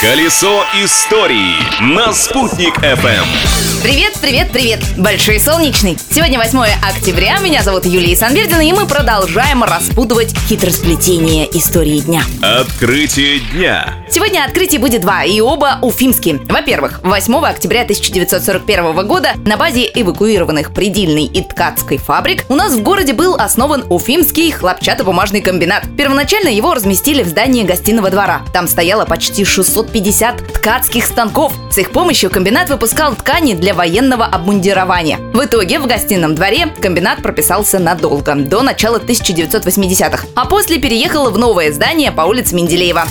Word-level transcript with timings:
Колесо 0.00 0.62
истории 0.84 1.54
на 1.80 2.12
«Спутник 2.12 2.76
FM. 2.80 3.24
Привет, 3.82 4.12
привет, 4.20 4.50
привет! 4.52 4.80
Большой 4.98 5.40
солнечный! 5.40 5.96
Сегодня 6.10 6.38
8 6.38 6.58
октября, 6.82 7.38
меня 7.38 7.62
зовут 7.62 7.86
Юлия 7.86 8.14
Санвердина, 8.14 8.60
и 8.60 8.72
мы 8.72 8.86
продолжаем 8.86 9.64
распутывать 9.64 10.36
хитросплетение 10.48 11.48
истории 11.56 12.00
дня. 12.00 12.22
Открытие 12.42 13.40
дня. 13.40 13.94
Сегодня 14.10 14.44
открытий 14.44 14.78
будет 14.78 15.00
два, 15.00 15.24
и 15.24 15.40
оба 15.40 15.78
уфимские. 15.80 16.40
Во-первых, 16.46 17.00
8 17.02 17.34
октября 17.46 17.82
1941 17.82 19.06
года 19.06 19.30
на 19.46 19.56
базе 19.56 19.90
эвакуированных 19.94 20.74
предельной 20.74 21.24
и 21.24 21.42
ткацкой 21.42 21.96
фабрик 21.98 22.44
у 22.48 22.54
нас 22.54 22.74
в 22.74 22.82
городе 22.82 23.14
был 23.14 23.34
основан 23.36 23.84
Уфимский 23.88 24.50
хлопчатобумажный 24.50 25.40
комбинат. 25.40 25.84
Первоначально 25.96 26.48
его 26.48 26.74
разместили 26.74 27.22
в 27.22 27.28
здании 27.28 27.62
гостиного 27.62 28.10
двора. 28.10 28.42
Там 28.52 28.68
стояло 28.68 29.06
почти 29.06 29.44
650 29.86 30.54
ткацких 30.54 31.04
станков. 31.04 31.52
С 31.70 31.78
их 31.78 31.92
помощью 31.92 32.30
комбинат 32.30 32.70
выпускал 32.70 33.14
ткани 33.14 33.54
для 33.54 33.74
военного 33.74 34.24
обмундирования. 34.24 35.18
В 35.18 35.44
итоге 35.44 35.78
в 35.78 35.86
гостином 35.86 36.34
дворе 36.34 36.66
комбинат 36.80 37.22
прописался 37.22 37.78
надолго, 37.78 38.34
до 38.34 38.62
начала 38.62 38.98
1980-х, 38.98 40.26
а 40.34 40.46
после 40.46 40.78
переехал 40.78 41.30
в 41.30 41.38
новое 41.38 41.72
здание 41.72 42.12
по 42.12 42.22
улице 42.22 42.54
Менделеева. 42.54 43.04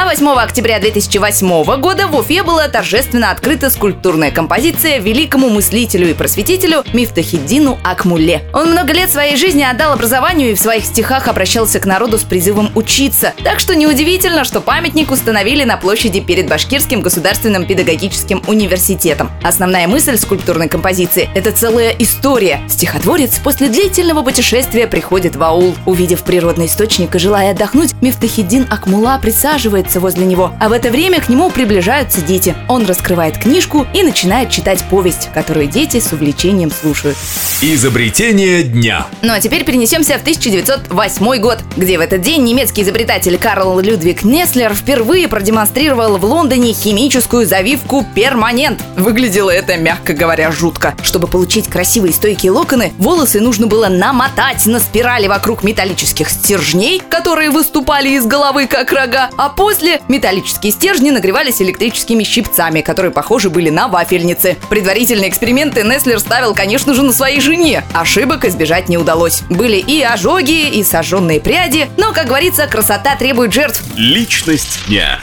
А 0.00 0.04
8 0.04 0.28
октября 0.28 0.78
2008 0.78 1.80
года 1.80 2.06
в 2.06 2.14
Уфе 2.14 2.44
была 2.44 2.68
торжественно 2.68 3.32
открыта 3.32 3.68
скульптурная 3.68 4.30
композиция 4.30 5.00
великому 5.00 5.48
мыслителю 5.48 6.08
и 6.08 6.14
просветителю 6.14 6.84
Мифтахиддину 6.92 7.80
Акмуле. 7.82 8.44
Он 8.54 8.70
много 8.70 8.92
лет 8.92 9.10
своей 9.10 9.36
жизни 9.36 9.64
отдал 9.64 9.94
образованию 9.94 10.52
и 10.52 10.54
в 10.54 10.60
своих 10.60 10.84
стихах 10.84 11.26
обращался 11.26 11.80
к 11.80 11.84
народу 11.84 12.16
с 12.16 12.22
призывом 12.22 12.70
учиться. 12.76 13.34
Так 13.42 13.58
что 13.58 13.74
неудивительно, 13.74 14.44
что 14.44 14.60
памятник 14.60 15.10
установили 15.10 15.64
на 15.64 15.76
площади 15.76 16.20
перед 16.20 16.48
Башкирским 16.48 17.00
государственным 17.00 17.66
педагогическим 17.66 18.40
университетом. 18.46 19.32
Основная 19.42 19.88
мысль 19.88 20.16
скульптурной 20.16 20.68
композиции– 20.68 21.28
это 21.34 21.50
целая 21.50 21.90
история. 21.98 22.60
Стихотворец 22.68 23.40
после 23.42 23.66
длительного 23.66 24.22
путешествия 24.22 24.86
приходит 24.86 25.34
в 25.34 25.42
аул. 25.42 25.74
Увидев 25.86 26.22
природный 26.22 26.66
источник 26.66 27.16
и 27.16 27.18
желая 27.18 27.50
отдохнуть, 27.50 27.94
Мифтахиддин 28.00 28.68
Акмула 28.70 29.18
присаживается 29.20 29.87
находится 29.88 30.00
возле 30.00 30.26
него, 30.26 30.52
а 30.60 30.68
в 30.68 30.72
это 30.72 30.90
время 30.90 31.20
к 31.20 31.28
нему 31.28 31.50
приближаются 31.50 32.20
дети. 32.20 32.54
Он 32.68 32.84
раскрывает 32.84 33.38
книжку 33.38 33.86
и 33.94 34.02
начинает 34.02 34.50
читать 34.50 34.82
повесть, 34.90 35.30
которую 35.32 35.66
дети 35.66 36.00
с 36.00 36.12
увлечением 36.12 36.70
слушают. 36.70 37.16
Изобретение 37.62 38.62
дня. 38.62 39.06
Ну 39.22 39.32
а 39.32 39.40
теперь 39.40 39.64
перенесемся 39.64 40.18
в 40.18 40.20
1908 40.20 41.40
год, 41.40 41.58
где 41.76 41.98
в 41.98 42.00
этот 42.00 42.20
день 42.20 42.44
немецкий 42.44 42.82
изобретатель 42.82 43.38
Карл 43.38 43.80
Людвиг 43.80 44.24
Неслер 44.24 44.74
впервые 44.74 45.28
продемонстрировал 45.28 46.18
в 46.18 46.24
Лондоне 46.24 46.72
химическую 46.72 47.46
завивку 47.46 48.04
перманент. 48.14 48.80
Выглядело 48.96 49.50
это, 49.50 49.76
мягко 49.76 50.12
говоря, 50.12 50.52
жутко. 50.52 50.94
Чтобы 51.02 51.26
получить 51.26 51.68
красивые 51.68 52.12
стойкие 52.12 52.52
локоны, 52.52 52.92
волосы 52.98 53.40
нужно 53.40 53.66
было 53.66 53.88
намотать 53.88 54.66
на 54.66 54.80
спирали 54.80 55.28
вокруг 55.28 55.62
металлических 55.62 56.30
стержней, 56.30 57.02
которые 57.08 57.50
выступали 57.50 58.10
из 58.10 58.26
головы 58.26 58.66
как 58.66 58.92
рога, 58.92 59.30
а 59.36 59.48
после 59.48 59.67
После 59.68 60.00
металлические 60.08 60.72
стержни 60.72 61.10
нагревались 61.10 61.60
электрическими 61.60 62.24
щипцами, 62.24 62.80
которые 62.80 63.12
похожи 63.12 63.50
были 63.50 63.68
на 63.68 63.86
вафельницы. 63.86 64.56
Предварительные 64.70 65.28
эксперименты 65.28 65.82
Неслер 65.82 66.20
ставил, 66.20 66.54
конечно 66.54 66.94
же, 66.94 67.02
на 67.02 67.12
своей 67.12 67.42
жене. 67.42 67.84
Ошибок 67.92 68.46
избежать 68.46 68.88
не 68.88 68.96
удалось. 68.96 69.42
Были 69.50 69.76
и 69.76 70.00
ожоги, 70.00 70.70
и 70.70 70.82
сожженные 70.82 71.38
пряди, 71.38 71.86
но, 71.98 72.14
как 72.14 72.28
говорится, 72.28 72.66
красота 72.66 73.14
требует 73.16 73.52
жертв. 73.52 73.82
Личность 73.94 74.86
дня. 74.86 75.17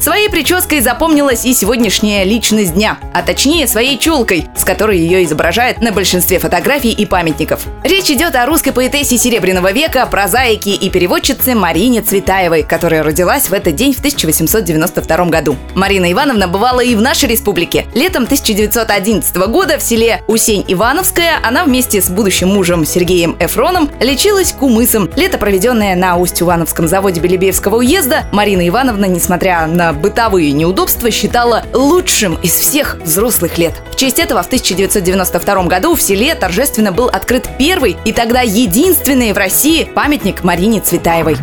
Своей 0.00 0.28
прической 0.28 0.80
запомнилась 0.80 1.44
и 1.44 1.52
сегодняшняя 1.52 2.22
личность 2.22 2.74
дня, 2.74 2.98
а 3.12 3.22
точнее 3.22 3.66
своей 3.66 3.98
челкой, 3.98 4.46
с 4.56 4.62
которой 4.62 4.98
ее 4.98 5.24
изображают 5.24 5.80
на 5.80 5.90
большинстве 5.90 6.38
фотографий 6.38 6.92
и 6.92 7.04
памятников. 7.04 7.66
Речь 7.82 8.08
идет 8.08 8.36
о 8.36 8.46
русской 8.46 8.70
поэтессе 8.70 9.18
Серебряного 9.18 9.72
века, 9.72 10.06
прозаике 10.06 10.70
и 10.70 10.88
переводчице 10.88 11.56
Марине 11.56 12.00
Цветаевой, 12.02 12.62
которая 12.62 13.02
родилась 13.02 13.48
в 13.48 13.52
этот 13.52 13.74
день 13.74 13.92
в 13.92 13.98
1892 13.98 15.24
году. 15.26 15.56
Марина 15.74 16.10
Ивановна 16.12 16.46
бывала 16.46 16.80
и 16.80 16.94
в 16.94 17.00
нашей 17.00 17.28
республике. 17.28 17.86
Летом 17.94 18.22
1911 18.22 19.36
года 19.48 19.78
в 19.78 19.82
селе 19.82 20.22
Усень-Ивановская 20.28 21.38
она 21.42 21.64
вместе 21.64 22.00
с 22.00 22.08
будущим 22.08 22.48
мужем 22.48 22.86
Сергеем 22.86 23.36
Эфроном 23.40 23.90
лечилась 24.00 24.52
кумысом. 24.52 25.10
Лето, 25.16 25.38
проведенное 25.38 25.96
на 25.96 26.16
Усть-Ивановском 26.16 26.86
заводе 26.86 27.20
Белебеевского 27.20 27.76
уезда, 27.78 28.26
Марина 28.30 28.66
Ивановна, 28.68 29.06
несмотря 29.06 29.66
на 29.66 29.87
бытовые 29.92 30.52
неудобства 30.52 31.10
считала 31.10 31.64
лучшим 31.72 32.34
из 32.36 32.52
всех 32.52 32.98
взрослых 33.04 33.58
лет. 33.58 33.74
В 33.92 33.96
честь 33.96 34.18
этого 34.18 34.42
в 34.42 34.46
1992 34.46 35.64
году 35.64 35.94
в 35.94 36.02
селе 36.02 36.34
торжественно 36.34 36.92
был 36.92 37.06
открыт 37.08 37.48
первый 37.58 37.96
и 38.04 38.12
тогда 38.12 38.42
единственный 38.42 39.32
в 39.32 39.36
России 39.38 39.84
памятник 39.84 40.44
Марине 40.44 40.80
Цветаевой. 40.80 41.36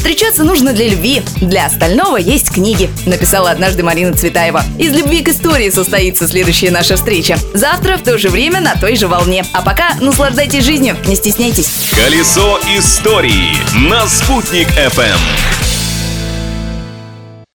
Встречаться 0.00 0.44
нужно 0.44 0.72
для 0.72 0.88
любви. 0.88 1.20
Для 1.42 1.66
остального 1.66 2.16
есть 2.16 2.50
книги, 2.50 2.88
написала 3.04 3.50
однажды 3.50 3.82
Марина 3.82 4.14
Цветаева. 4.14 4.64
Из 4.78 4.92
любви 4.92 5.20
к 5.20 5.28
истории 5.28 5.68
состоится 5.68 6.26
следующая 6.26 6.70
наша 6.70 6.96
встреча. 6.96 7.38
Завтра 7.52 7.98
в 7.98 8.02
то 8.02 8.16
же 8.16 8.30
время 8.30 8.60
на 8.60 8.74
той 8.76 8.96
же 8.96 9.08
волне. 9.08 9.44
А 9.52 9.60
пока 9.60 9.94
наслаждайтесь 10.00 10.64
жизнью, 10.64 10.96
не 11.06 11.16
стесняйтесь. 11.16 11.70
Колесо 11.94 12.58
истории 12.74 13.52
на 13.90 14.08
«Спутник 14.08 14.68
FM. 14.68 15.69